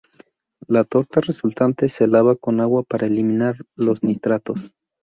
[0.67, 4.73] La torta resultante se lava con agua para eliminar los nitratos.